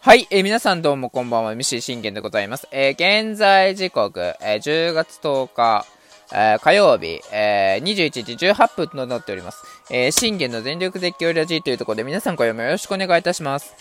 [0.00, 2.66] はい、えー、皆さんどうもこんばんは、MC 信玄でございます。
[2.72, 5.86] えー、現在時刻、えー、10月10日、
[6.32, 9.62] えー、火曜日、えー、21時18分となっております。
[9.90, 13.74] えー、信玄の全力絶叫ラジーというところで皆さん今夜もよろしくお願いいたします。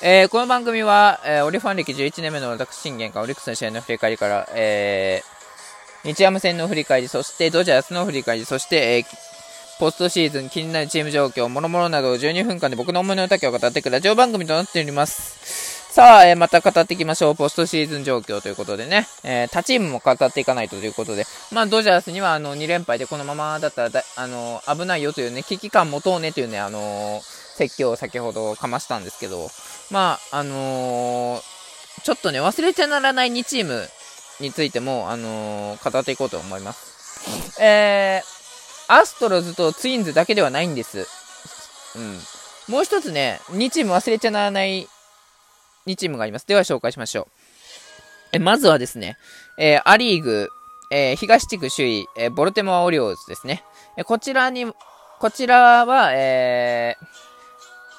[0.00, 9.29] えー、この番組は、えー、オリファン歴11年目の私信玄がオリックスの試合の振り返りから、えー、日ハム戦の振り返り、そしてドジャースの振り返り、そして、えー
[9.80, 15.94] ポストシーズン気になるチーム状況、諸々などを12分間で僕の思いの丈を語っていくラジオ番組となっております。
[15.94, 17.34] さあ、えー、また語っていきましょう。
[17.34, 29.48] ポストシーズン状況ということでね、えー、他チームも語っていかないとということで、まあ、ドジャースにはあの2連敗でこのままだったらあの危ないよというね、危機感持とうねというね、あの、説教を先ほどかましたんですけど、
[29.90, 31.40] まあ、あのー、
[32.02, 33.88] ちょっとね、忘れてならない2チーム
[34.40, 37.62] についても、あのー、語っていこうと思います。
[37.62, 38.39] えー、
[38.92, 41.06] アストロズとツインズだけではないんです。
[41.96, 42.72] うん。
[42.72, 44.88] もう一つね、2チーム忘れちゃならない
[45.86, 46.46] 2チームがあります。
[46.46, 47.26] では紹介しましょう。
[48.32, 49.16] えまずはですね、
[49.58, 50.48] えー、アリーグ、
[50.90, 53.64] えー、東地区首位、えー、ボルテモアオリオーズですね。
[53.96, 54.72] えこちらに、
[55.20, 56.96] こちらは、え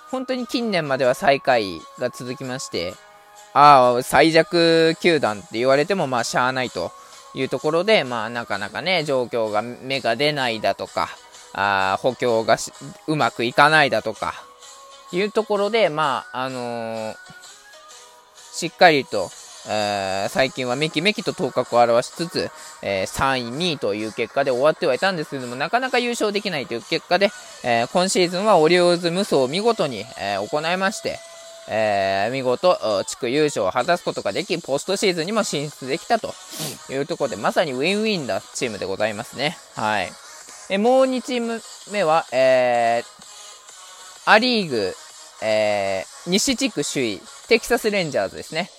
[0.10, 2.94] 本当に近年までは最下位が続きまして、
[3.54, 6.92] ああ、最弱球団って言われても、まあ、しゃあないと。
[7.34, 11.10] いうところで、まあ、なかなかね、状況が芽が出ないだとか、
[11.54, 12.58] あ補強が
[13.08, 14.34] うまくいかないだとか、
[15.12, 17.16] いうところで、まあ、あのー、
[18.54, 19.30] しっかりと、
[19.68, 22.50] えー、最近はめきめきと頭角を現しつつ、
[22.82, 27.30] えー、3位、2位という結果で終わってはいたんですけども、なかなか優勝できないという結果で、
[27.64, 31.20] え今シーズンはオリオーズ無双を見事に、え行いまして、
[31.74, 32.78] えー、見事、
[33.08, 36.34] 地区優勝を果たすことができ、ポストシーズンにも進出できたと
[36.90, 39.58] いうところで、まさにウィンウィンなチームでございますね。
[39.76, 40.12] はい。
[40.70, 41.62] えもう2チーム
[41.92, 44.94] 目は、えー、アリーグ、
[45.42, 48.70] えー、西地区首位、テキサスレンジャーズですね。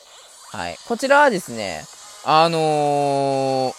[0.50, 0.76] はい。
[0.86, 1.84] こちらはですね、
[2.26, 3.74] あのー、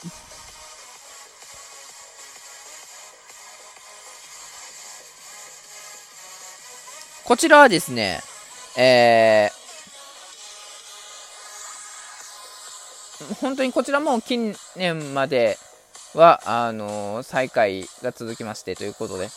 [7.26, 8.22] こちらはですね、
[8.76, 15.58] えー、本当にこちらも近年まで
[16.16, 19.26] は、あのー、最下位が続きましてということで。
[19.26, 19.30] い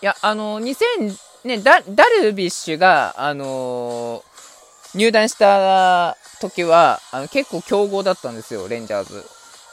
[0.00, 0.76] や、あのー、
[1.44, 9.24] 2000、ね、ダルビッシュが、あのー、入団した時は、あの結構強豪だったんですよ、レンジャーズ。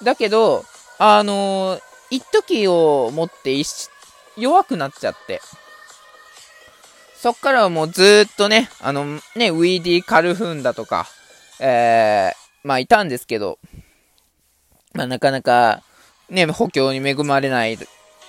[0.03, 0.65] だけど、
[0.97, 3.55] あのー、一時をもって
[4.37, 5.41] 弱くなっちゃって。
[7.21, 9.03] そっからはもうずっとね、あの
[9.35, 11.05] ね、ウィーディー・カルフンだとか、
[11.59, 13.59] えー、まあいたんですけど、
[14.93, 15.83] まあなかなか、
[16.29, 17.77] ね、補強に恵まれないっ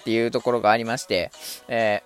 [0.02, 1.30] ていうところがありまして、
[1.68, 2.02] え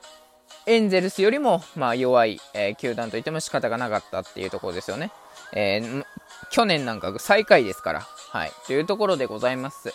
[0.66, 5.10] ー、エンゼルスよりも、まあ弱い、えー、球団といっても仕方がなかったっていうところですよね。
[5.54, 6.04] えー、
[6.50, 9.94] 去年なんか最下位ですから、はい、というところでございます。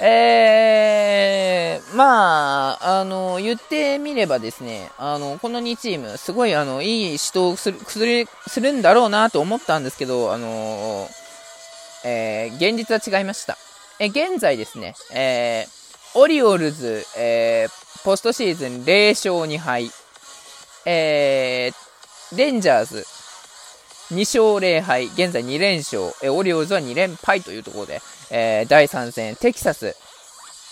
[0.00, 11.08] えー、まあ、あの、言ってみればですね、あの、この2チーム、すごい、あの、いい指導する、する、するんだろうなと思ったんですけど、あの、
[12.04, 13.58] えー、現実は違いました。
[13.98, 19.90] え、現在ですね、えー、オリオールズ、えー、ポストシーズン0勝2敗、
[20.86, 23.04] えー、レンジャーズ、
[24.12, 29.96] 2勝0敗、現在2連勝、えオリオールズは2連敗というところで、えー、第3戦、テキサス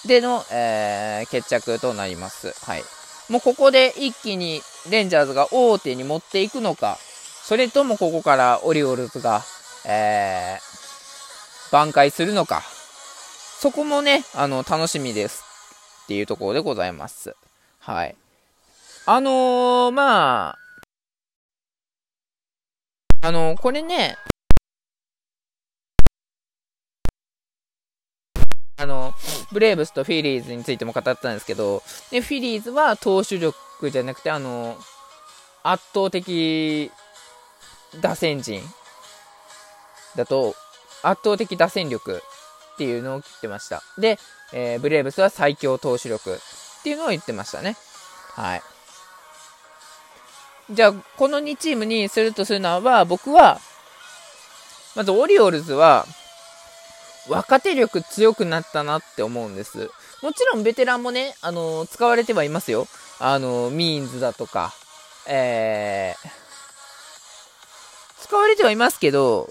[0.07, 2.53] での、えー、決着となります。
[2.65, 2.83] はい。
[3.29, 6.99] もうここで一気にレンジャーズが大手に持っていくのか、
[7.43, 9.43] それともここからオリオールズが、
[9.87, 12.63] えー、挽回するのか、
[13.61, 15.43] そこもね、あの、楽しみです
[16.05, 17.35] っていうところでございます。
[17.79, 18.17] はい。
[19.07, 20.59] あのー、まあ、
[23.23, 24.17] あのー、これね、
[28.79, 29.15] あの、
[29.53, 34.77] ブレーブスとフィリーズについても語ったんですけど、で、フィリーズは投手力じゃなくて、あの、
[35.63, 36.91] 圧倒的
[38.01, 38.61] 打線陣
[40.15, 40.55] だと、
[41.03, 42.23] 圧倒的打線力
[42.75, 43.83] っていうのを言ってました。
[43.99, 44.19] で、
[44.53, 47.77] えー、ブレーブスは最強投手力っていうのを言ってましたね。
[48.35, 48.63] はい。
[50.71, 53.61] じゃあ、この2チームにするとするのは、僕は、
[54.95, 56.07] まずオリオールズは、
[57.29, 59.91] 若手力強くなったなって思うんです。
[60.23, 62.87] もちろんベテランもね、あのー、使われてはいますよ。
[63.19, 64.73] あのー、ミーンズだとか、
[65.29, 66.29] えー、
[68.23, 69.49] 使われてはいますけど、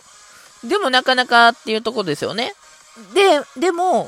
[0.64, 2.54] でもなかなかっていうとこですよね。
[3.14, 4.08] で、でも、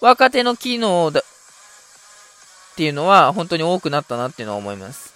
[0.00, 5.14] 若手の機能だ、っていうのは本当に多くなったなっていうのは思います。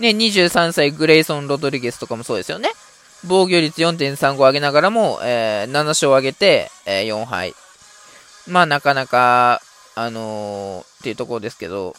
[0.00, 2.70] ね、23歳グレイソン・ロドリゲスとかもそうですよね。
[3.26, 7.54] 防御率4.35上げながらも、えー、7勝上げて、えー、4敗。
[8.46, 9.62] まあなかなか、
[9.94, 11.96] あのー、っていうところですけど、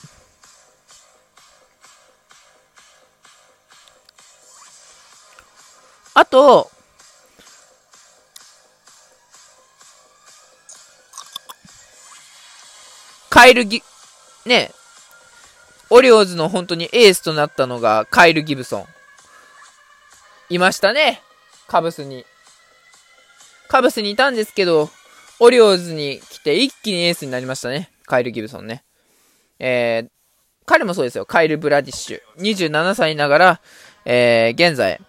[6.14, 6.72] あと、
[13.30, 13.84] カイルギ、
[14.46, 14.72] ね、
[15.90, 18.95] オリオーズの本当にエースとなったのがカイル・ギブソン。
[20.50, 21.22] いましたね。
[21.68, 22.26] カブスに。
[23.68, 24.90] カブスにいたんですけど、
[25.40, 27.90] オリオーズに来て一気にエースになりましたね。
[28.06, 28.84] カイル・ギブソンね。
[29.60, 30.10] えー、
[30.66, 31.26] 彼もそうですよ。
[31.26, 32.22] カイル・ブラディッシュ。
[32.38, 33.62] 27歳ながら、
[34.06, 35.00] えー、現在、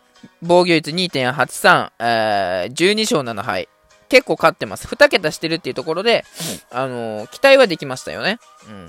[0.43, 3.69] 防御率2.83、えー、12勝7敗。
[4.09, 4.87] 結構勝ってます。
[4.87, 6.25] 2桁してるっていうところで、
[6.71, 8.39] あのー、期待はできましたよね。
[8.69, 8.89] うん。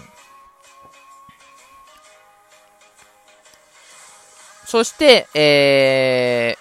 [4.68, 6.58] そして、え、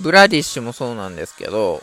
[0.00, 1.82] ブラディッシュもそうなんですけど、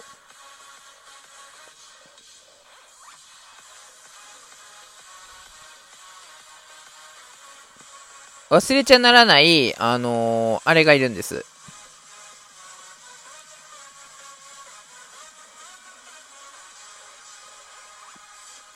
[8.54, 11.44] 忘れちゃならない、あのー、あれがいるんです。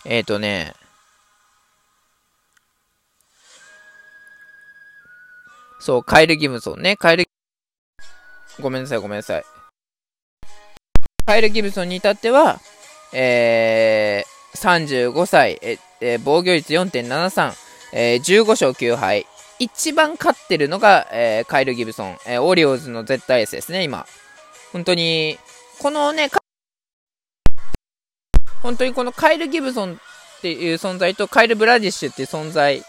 [0.04, 0.74] えっ、ー、とね、
[5.80, 6.98] そう、カイル・ギムソンね。
[6.98, 7.26] カイル
[8.60, 9.46] ごめんなさい、ごめんなさい。
[11.28, 12.60] カイル・ギブソンに至っては、
[13.14, 19.26] えー、35歳、ええ防御率4.73、えー、15勝9敗。
[19.60, 24.06] 一番勝ってるのが、えー、カイル・ギブソン、えー、オリオーズの絶対エースですね、今。
[24.72, 25.40] 本当に、
[25.80, 26.30] このね、
[28.62, 32.84] 本当にこのカイル・ギブソンっていう存在とカイル・ブラディッシュっていう存在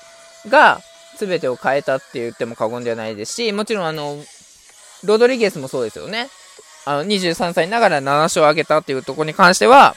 [0.48, 0.80] が
[1.18, 4.18] 全てを変えたって言っても過言ではないですし、もちろんあの、
[5.04, 6.28] ロドリゲスもそうですよね。
[6.84, 9.94] あの、23歳ながら7勝を挙げたっていうところに関しては、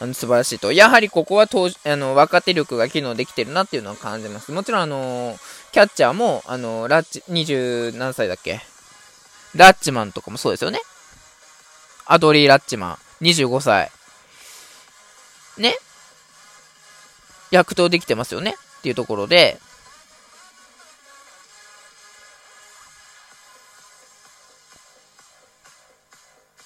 [0.00, 0.72] あの、素晴らしいと。
[0.72, 4.50] やはりここは当あの、若手力が機能できてるなっていうのは感じます。
[4.50, 5.38] もちろんあの、
[5.72, 8.60] キャッチャーも、あの、ラッチ、20何歳だっけ？
[9.54, 10.80] ラッチマンとかもそうですよね。
[12.06, 13.90] アドリー・ラッチマン、25歳。
[15.58, 15.76] ね
[17.50, 19.60] 躍動できてますよねっていうところで、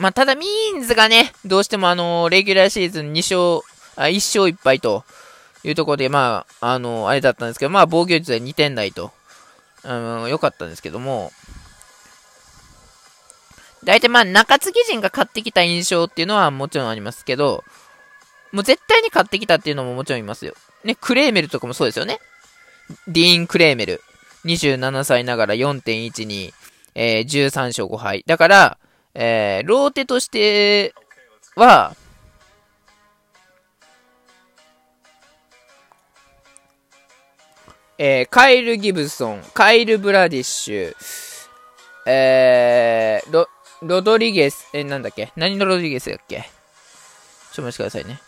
[0.05, 3.67] まあ、ただ、ミーンズがね、どうしてもあの、レギュラーシーズン2勝、
[3.97, 5.03] あ1勝1敗と
[5.63, 9.13] いうところで、まあ、あの、あれだったんですけど、まあ、防御率は2点台と、
[9.83, 11.33] あの、良かったんですけども、
[13.83, 17.65] 大体まあ、中継ぎ陣が勝ってきた印象っていうのはもちろんありますけど、
[18.53, 20.53] もう絶対に勝ってきたっていうのももちろんいますよ。
[20.85, 22.21] ね、クレーメルとかもそうですよね。
[23.09, 24.03] ディーン・クレーメル。
[24.45, 26.53] 27歳ながら4.12、
[26.95, 28.23] えー、13勝5敗。
[28.27, 28.79] だから、
[29.15, 30.93] えー、ローテとして
[31.55, 31.95] は、
[37.97, 40.97] えー、カイル・ギブソン、カイル・ブラディッシュ、
[42.07, 43.49] えー、ロ、
[43.83, 45.33] ロドリゲス、えー、なんだっけ？
[45.37, 46.41] 何のロドリゲスだっけ？
[46.41, 48.21] ちょっと待ってくださいね。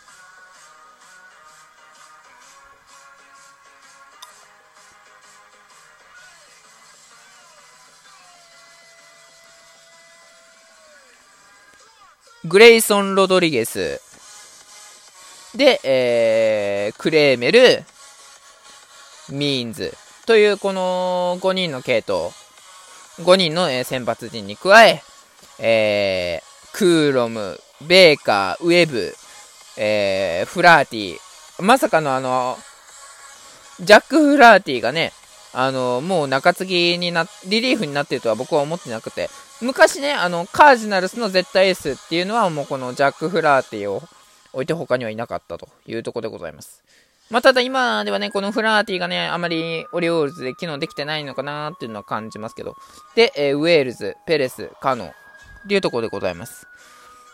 [12.47, 13.99] グレイソン・ロドリゲス、
[15.53, 17.83] で、えー、クレーメル、
[19.29, 19.93] ミーンズ。
[20.25, 22.31] というこの5人の系統、
[23.21, 25.03] 5人の、え先発陣に加え、
[25.59, 29.13] えー、クーロム、ベーカー、ウェブ、
[29.75, 31.17] えー、フラーティ
[31.61, 32.57] まさかのあの、
[33.81, 35.11] ジャック・フラーティがね、
[35.53, 39.29] あの、もう中継ぎにな、リリーフになってるとは僕は思ってなくて、
[39.61, 44.03] 昔ね、あの、カージナルスの絶対エースっていうのはもうこのジャック・フラーティを
[44.53, 46.83] 置いて他にはいなかったというところでございます。
[47.29, 52.75] まあ、ただ今ではね、このフラーティがね、あまりオリオールズで機能できてないのかなっていうのは感じますけど。
[53.15, 55.07] で、えー、ウェールズ、ペレス、カノ
[55.65, 56.67] っていうところでございます。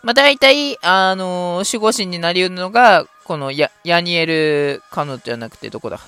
[0.01, 5.99] まあ、大体、あのー、守護神になり得るのが、このヤヤニエル・カノじゃなくてどこだ？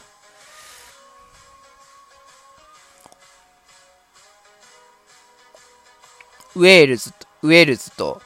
[6.55, 8.21] ウェールズと、ウェールズと、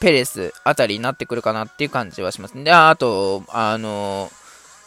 [0.00, 2.64] ペレスあたりになってくるかなっていう感じはします。
[2.64, 4.32] で、あと、あの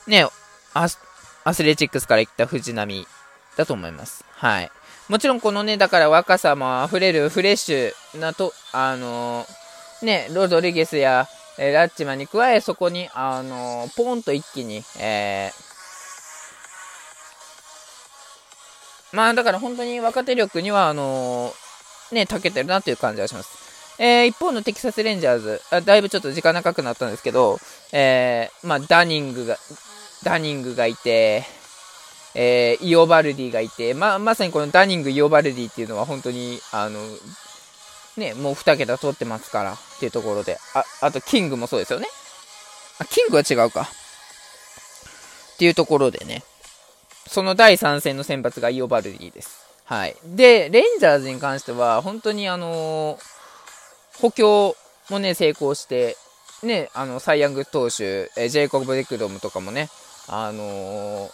[0.07, 0.27] ね、
[0.73, 3.07] アスレチックスから行った藤波
[3.55, 4.25] だと思います。
[4.31, 4.69] はい。
[5.07, 9.45] もちろんこのね、だから若さも溢れるフレッシュなと、あの
[10.01, 11.27] ね、ロドリゲスや、
[11.57, 21.64] えー、ラッチマンに加え、そこに、あのポーンと一気に、えー、まあだから本当に若手力には、あのー、
[22.11, 23.65] ね、長けてるなという感じがします。
[23.97, 27.59] えー、一方のテキサスレンジャーズあ、だいぶちょっと時間長くなったんですけど、
[27.93, 29.57] えー、まあダニングが、
[30.23, 31.43] ダニングがいて、
[32.33, 36.99] えー、イオバルディがいて、ま、まさにこのダニング、イオバルディっていうのは本当に、あの、
[38.17, 42.07] ね、もう2桁取ってますからっていうところで、あ、あとキングもそうですよね。
[42.99, 43.89] あ、キングは違うか。
[45.55, 46.43] っていうところでね、
[47.27, 49.65] その第3戦の先発がイオバルディです。
[49.85, 50.15] はい。
[50.25, 54.75] で、レンジャーズに関しては、本当にあのー、補強
[55.09, 56.17] もね、成功して、
[56.63, 59.89] ね、あの、サイヤング投手、えジェイコブ・デクロムとかもね、
[60.27, 61.29] あのー、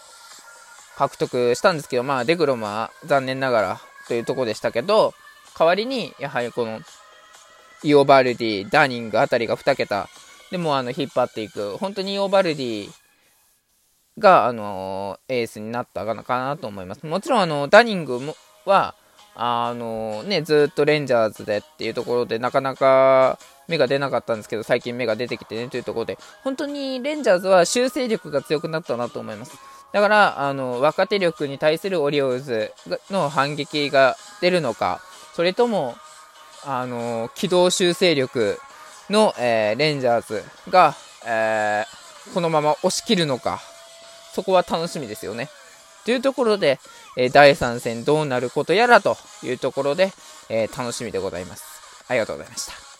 [0.96, 5.14] 獲得したんですけど、まあ、デクロムは残念ながらというとこでしたけど、
[5.58, 6.80] 代わりに、やはりこの、
[7.82, 10.08] イオバルディ、ダーニングあたりが2桁
[10.52, 12.90] でもあの引っ張っていく、本当にイオバルディ
[14.18, 17.06] が、あのエースになったかなと思います。
[17.06, 18.20] もちろん、あの、ダニング
[18.64, 18.94] は、
[19.34, 23.38] あのね、ずっとレンジャーズでっていうところで、なかなか
[23.68, 29.56] 芽が出なかったんですけど、最近芽が出てきてねというところで、本当にレンジャーズは修正力が強くなったなと思います。
[29.92, 32.72] だから、あの、若手力に対するオリオーズ
[33.10, 35.00] の反撃が出るのか、
[35.34, 35.96] それとも、
[36.64, 38.58] あの、機動修正力
[39.10, 40.94] の、えー、レンジャーズが、
[41.26, 43.60] えー、このまま押し切るのか、
[44.32, 45.48] そこは楽しみですよね。
[46.04, 46.80] というところで、
[47.16, 50.12] え、第3戦どうなることやらというところで、
[50.48, 51.64] え楽しみでございます。
[52.08, 52.91] ありがとうございました。